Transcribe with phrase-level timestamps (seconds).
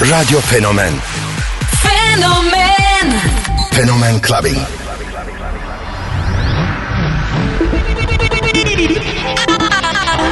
[0.00, 1.00] Radio Fenomen
[1.82, 3.10] Fenomen
[3.72, 4.54] Fenomen Clubbing.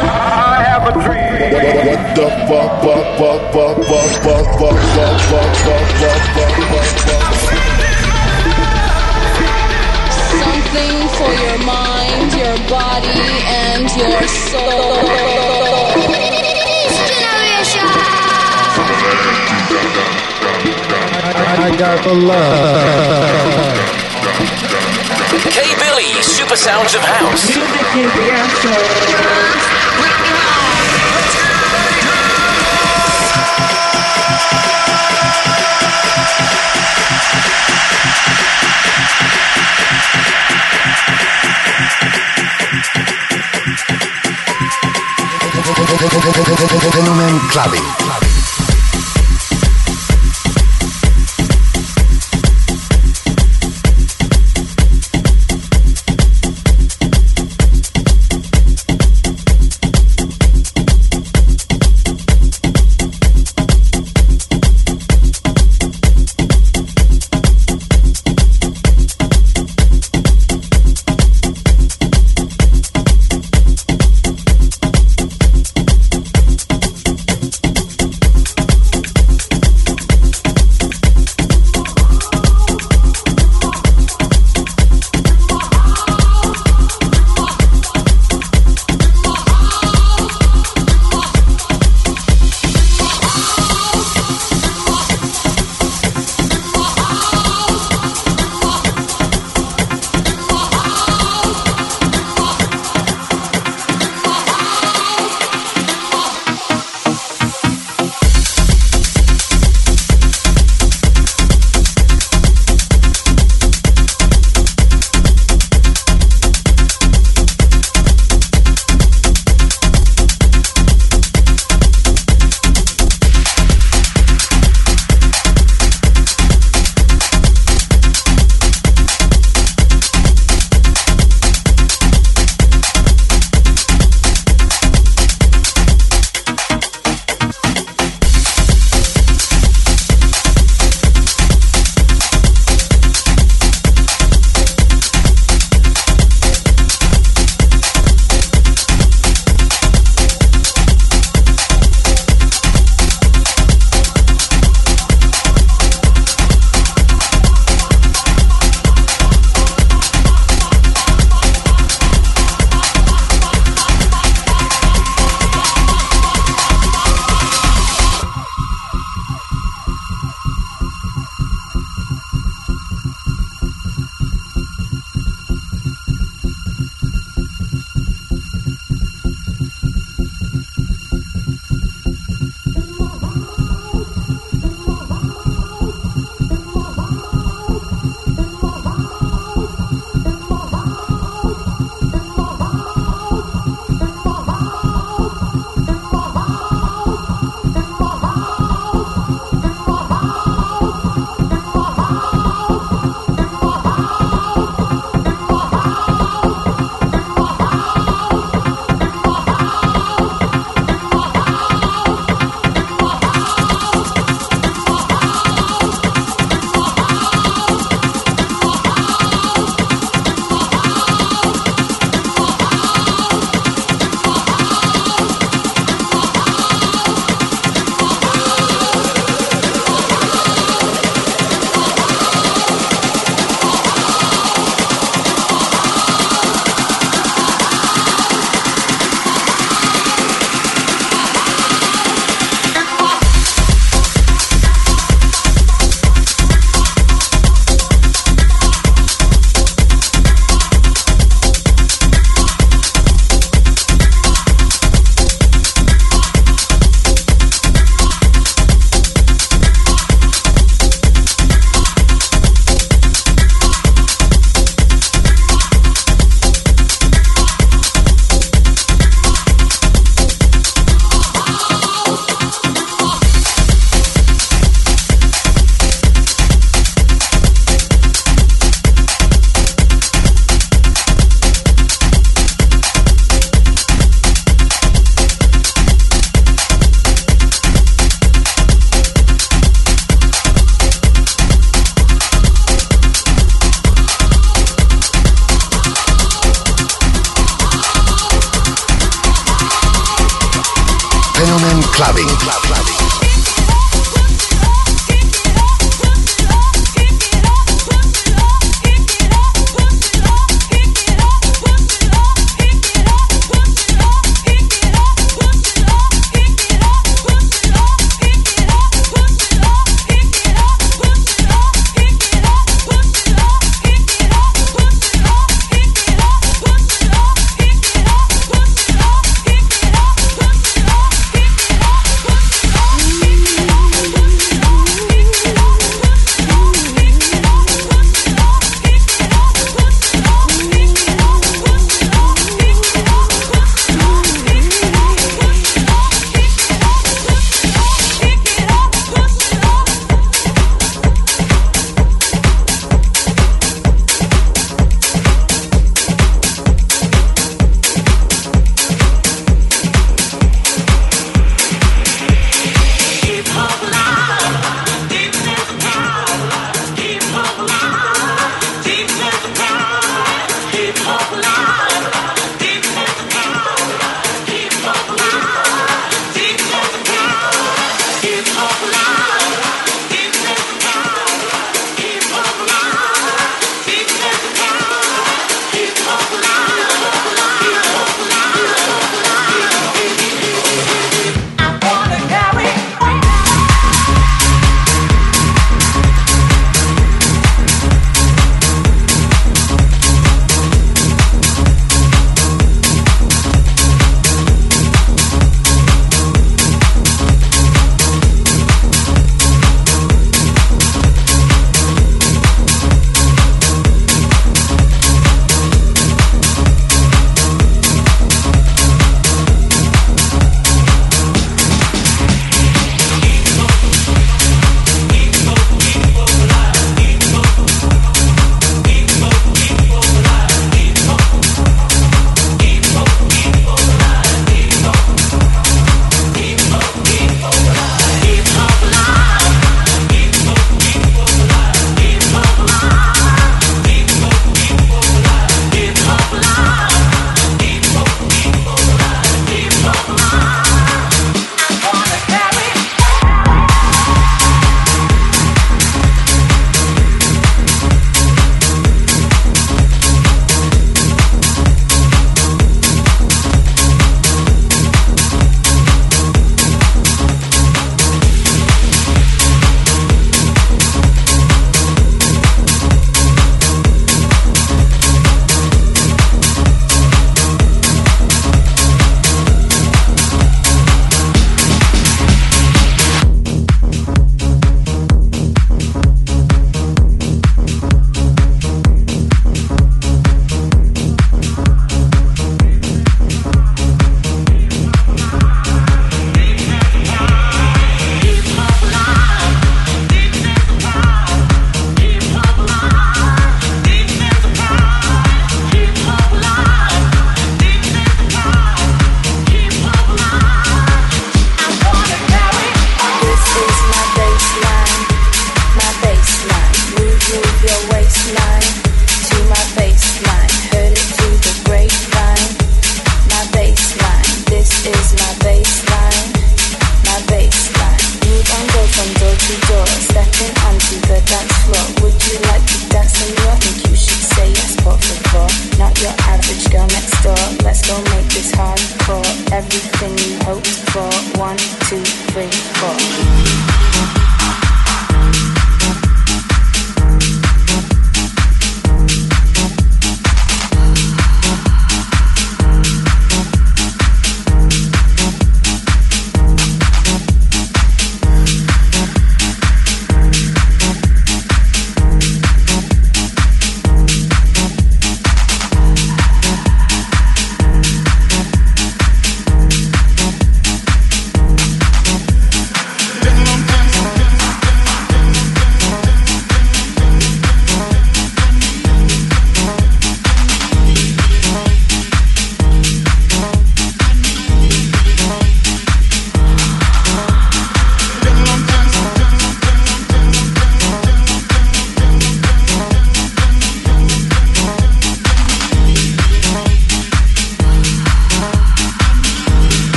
[0.00, 1.50] I have a dream.
[1.88, 6.86] What the fuck, fuck, fuck, fuck, fuck, fuck, fuck, fuck, fuck, fuck, fuck, fuck, fuck,
[7.02, 7.24] fuck.
[10.38, 15.37] Something for your mind, your body, and your soul.
[21.78, 22.34] Got the love.
[25.48, 27.56] K Billy, Super Sounds of House.
[46.90, 48.27] Fenomen Clubbing.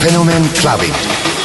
[0.00, 1.37] Fenomen Clubbing.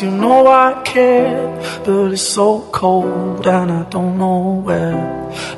[0.00, 1.58] You know I care.
[1.84, 4.96] But it's so cold and I don't know where.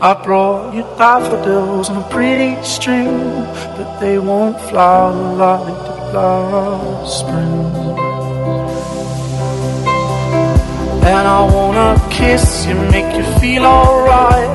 [0.00, 3.44] I brought you daffodils on a pretty string,
[3.76, 7.64] but they won't flower like the last spring.
[11.12, 14.52] And I wanna kiss you, make you feel alright.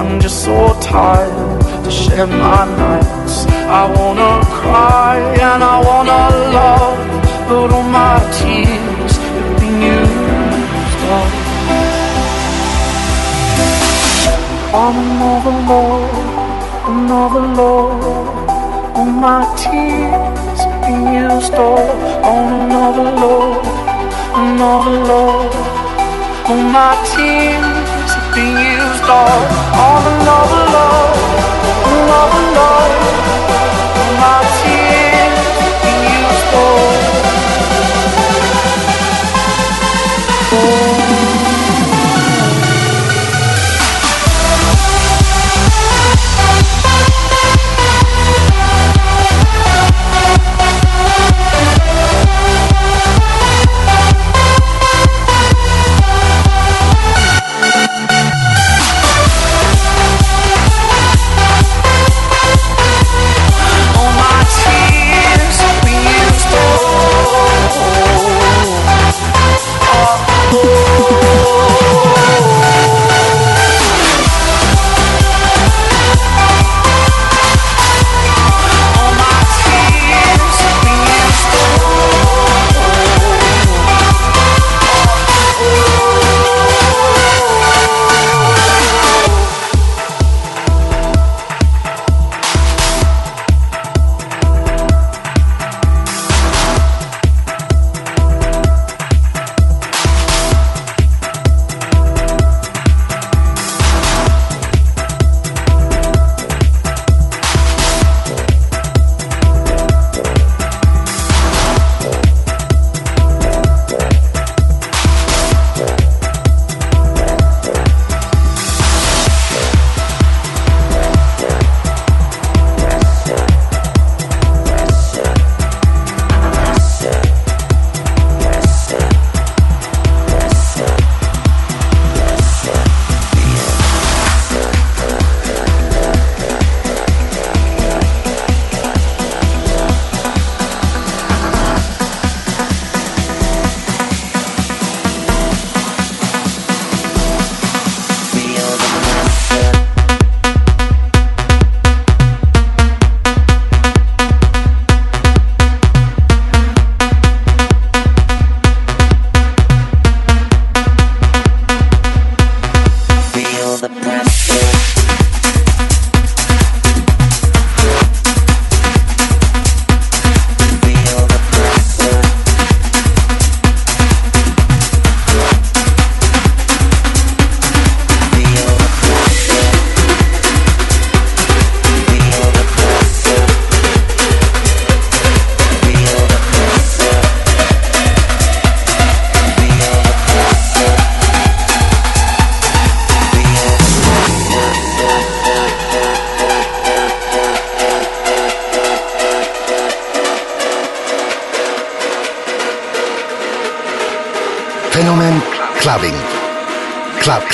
[0.00, 3.44] I'm just so tired to share my nights.
[3.80, 6.22] I wanna cry and I wanna
[6.58, 6.98] love,
[7.48, 8.89] but all my tears
[14.72, 16.14] On another love,
[16.86, 18.04] another love,
[18.96, 22.24] all my tears used up.
[22.24, 23.66] On another love,
[24.32, 25.54] another love.
[26.48, 29.42] All my tears used all
[29.74, 31.18] on another love,
[31.90, 32.94] another love.
[33.98, 36.50] All my tears have been used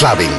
[0.06, 0.35] saben.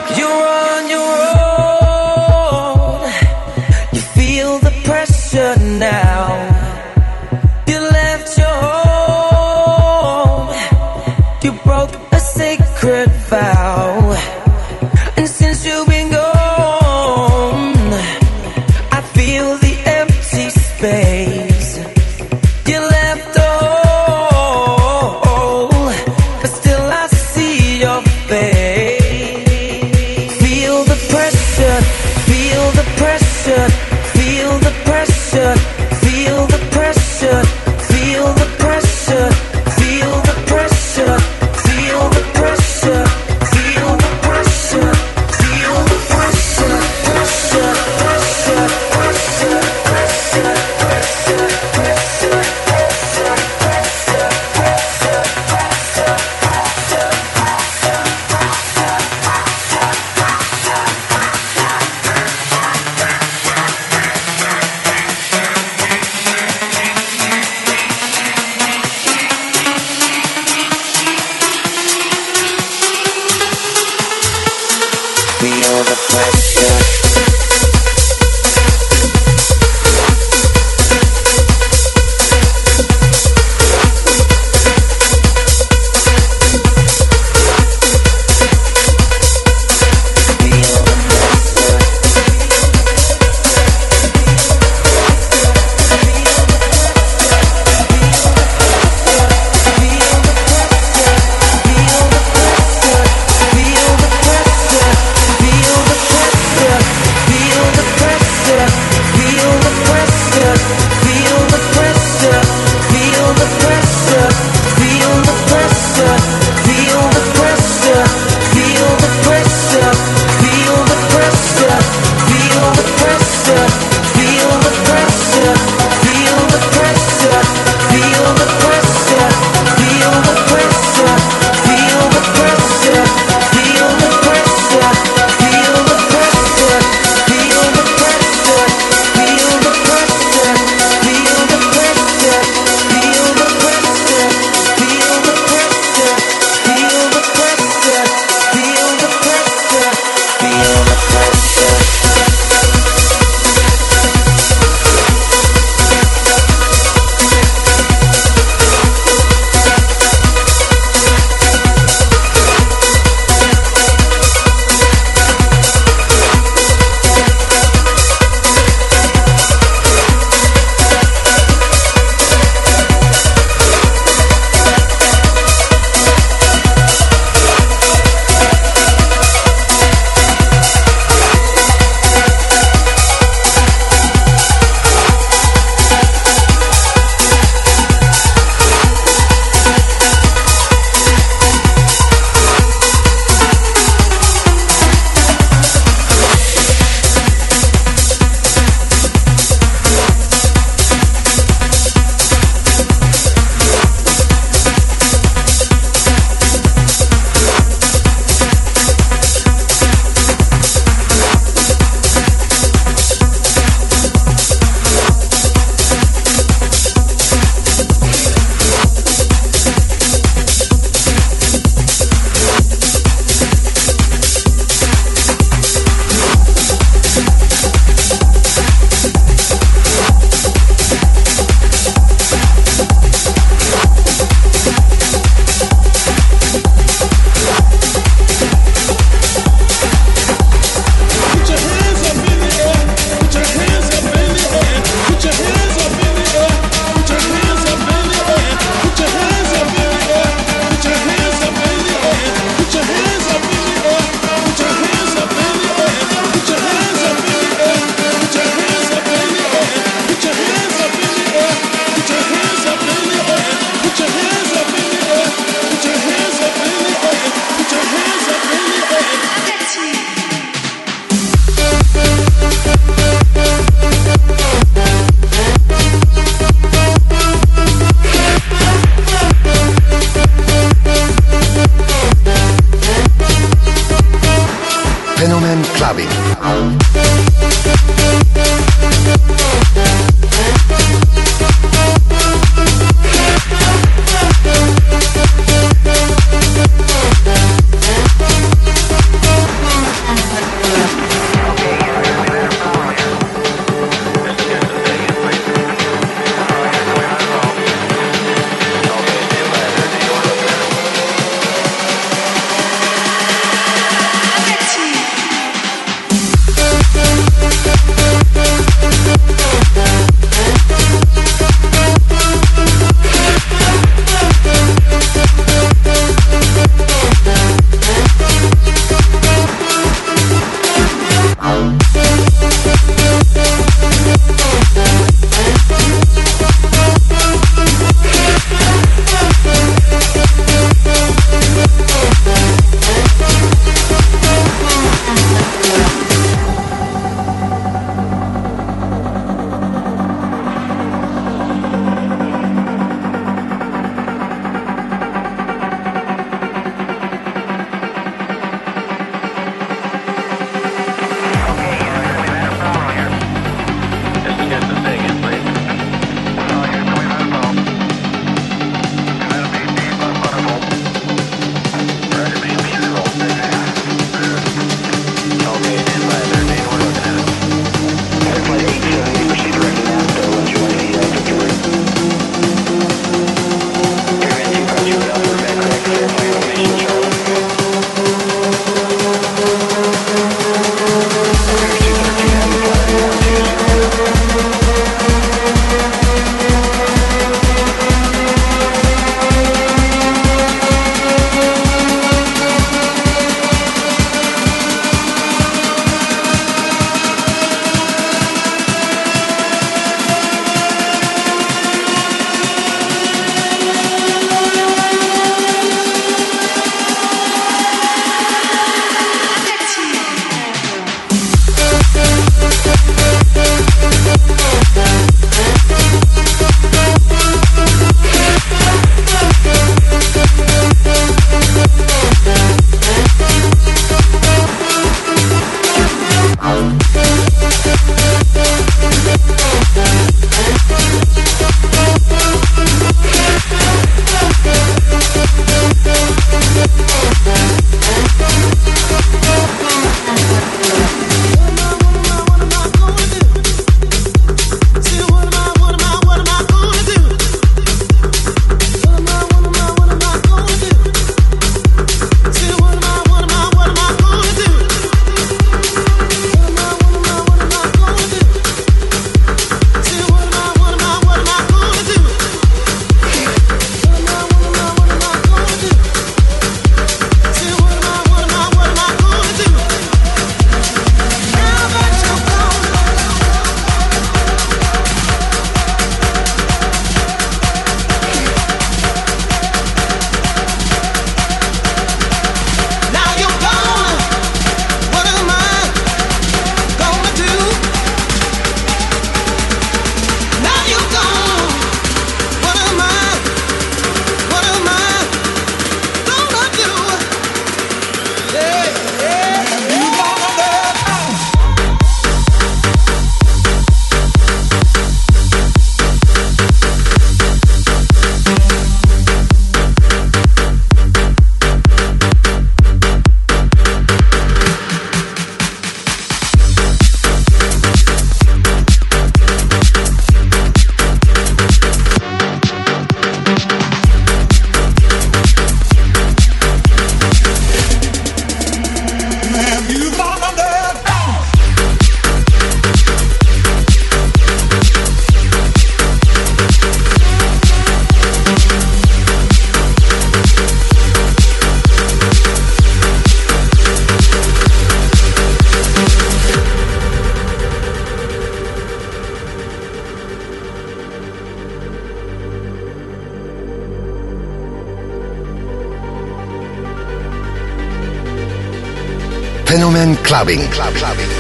[570.18, 570.50] Clubbing.
[570.50, 571.17] Club Clubbing.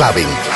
[0.00, 0.49] Clubbing.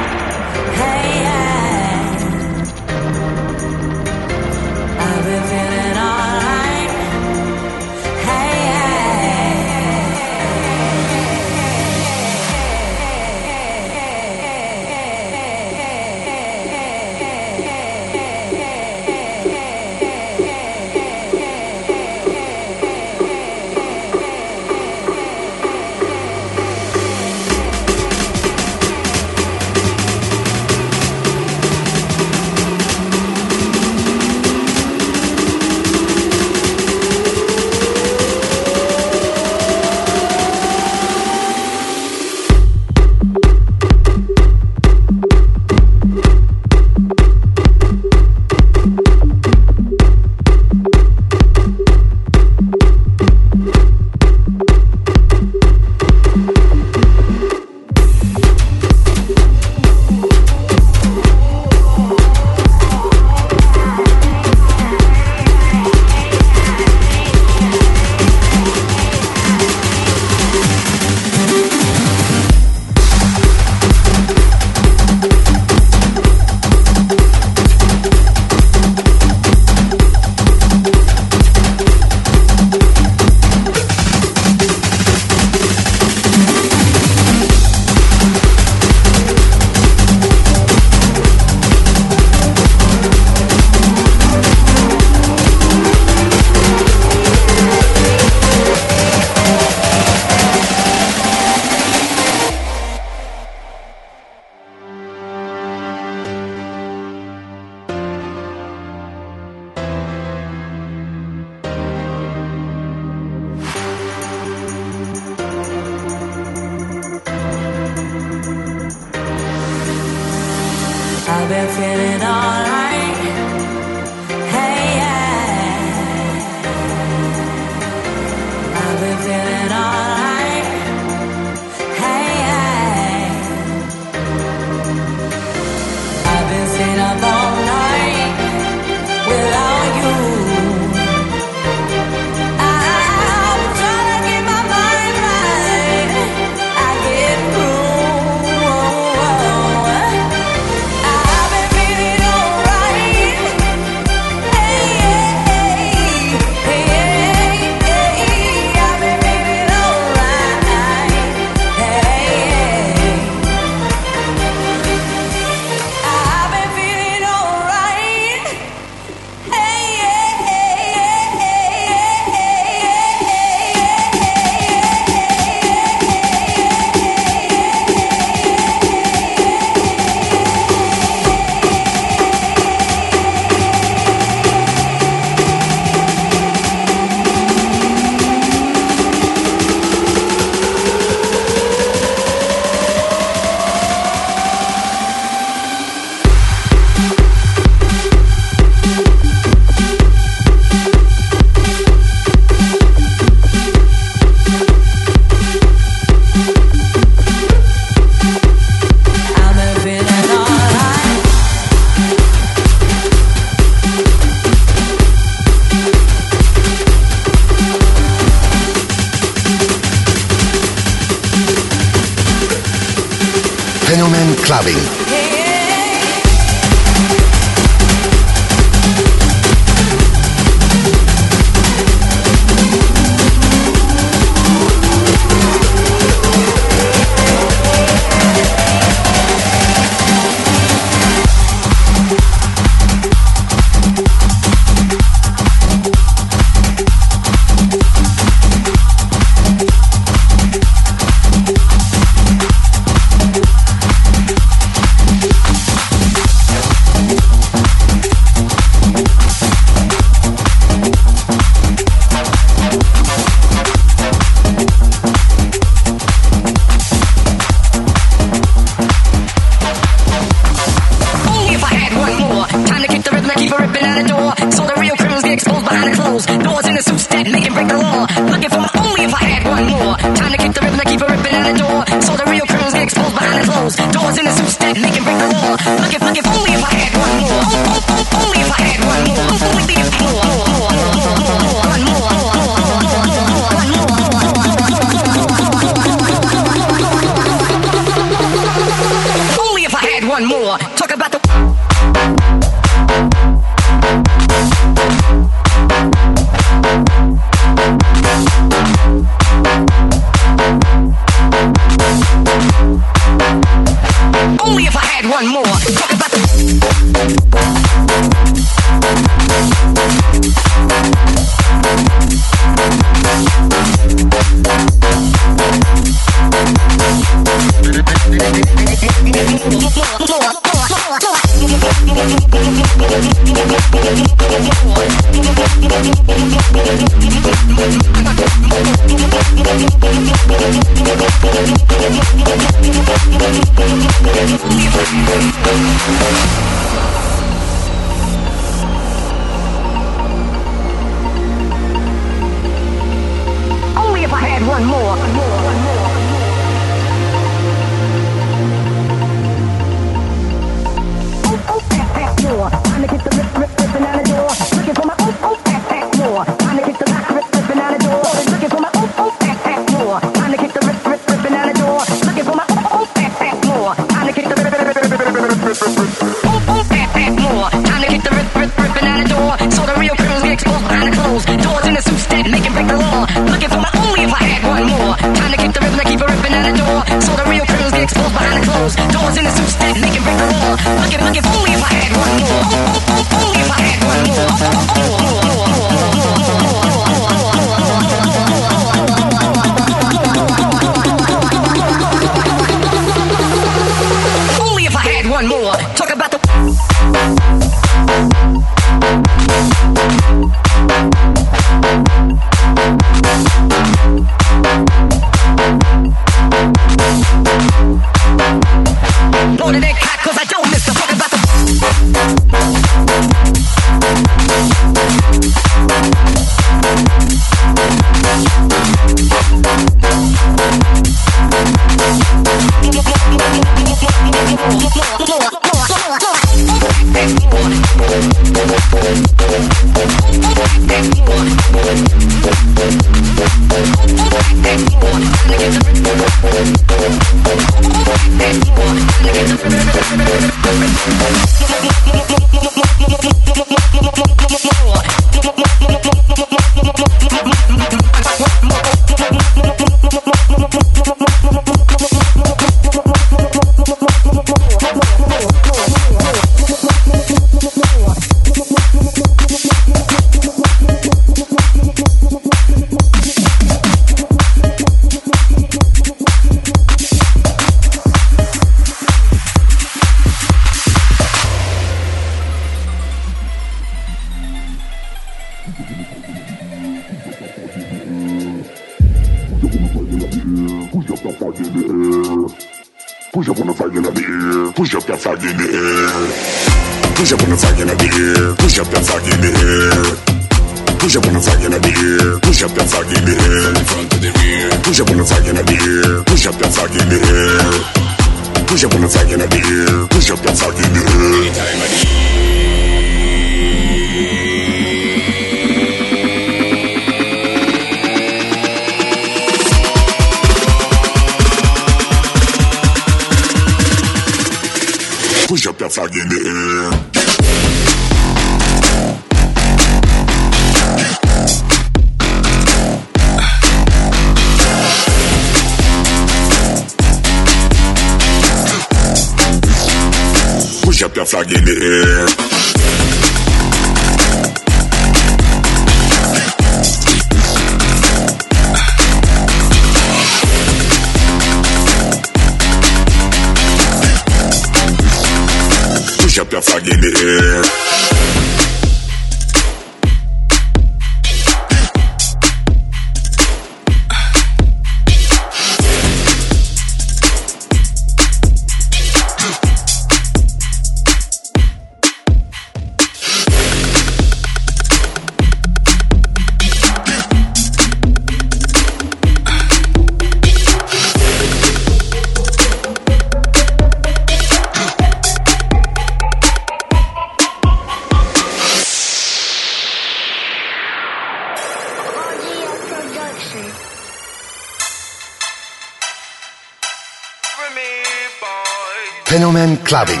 [599.68, 600.00] Clubbing.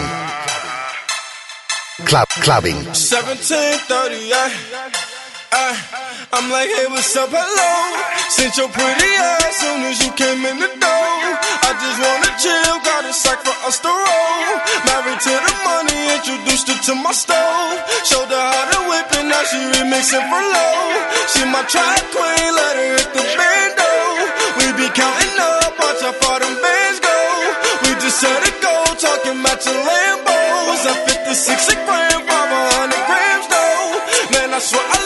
[2.08, 2.80] Club Clubbing.
[2.96, 4.32] 1738.
[5.52, 5.76] Uh,
[6.32, 7.28] I'm like, hey, what's up?
[7.28, 7.72] Hello.
[8.32, 11.12] Sent your pretty ass soon as you came in the door.
[11.68, 14.56] I just wanna chill, got a sack for us to roll.
[14.88, 17.76] Married to the money, introduced her to my stove.
[18.08, 20.96] Showed her how to whip it, now she remixing for low.
[21.28, 23.92] She my track queen, let her hit the bando.
[24.64, 27.16] We be counting up, watch how far them bands go.
[27.84, 28.57] We just set it
[28.98, 30.82] talking about your Lambos.
[30.82, 33.94] I 56 a gram, 500 grams though.
[34.34, 34.97] Man, I swear I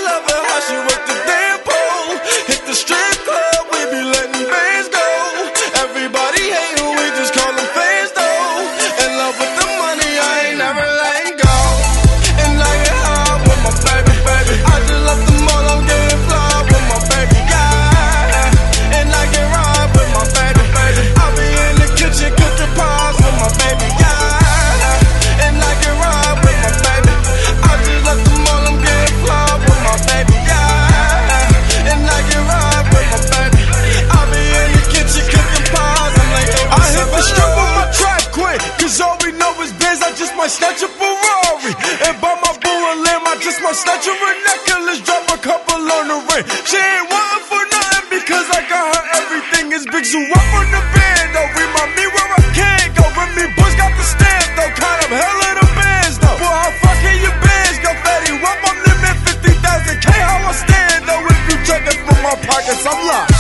[40.53, 41.72] snatch a Ferrari.
[42.05, 45.38] And buy my boo a limb, I just might snatch her a necklace, drop a
[45.40, 46.44] couple on the ring.
[46.68, 49.72] She ain't wanting for nothing because I got her everything.
[49.72, 51.48] It's big zoo up on the band, though.
[51.57, 53.05] Remind me where I can't go.
[53.16, 54.72] Remy Boyz got the stamp, though.
[54.76, 56.36] Kind of hell of the bands, though.
[56.36, 58.32] Boy, how fucking your bands go, fatty?
[58.36, 60.07] Up, I'm limit 50,000 K.
[60.12, 61.24] How I stand, though.
[61.32, 63.32] If you check it from my pockets, I'm locked.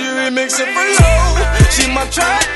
[0.00, 1.20] she remix it for low.
[1.76, 2.48] She my track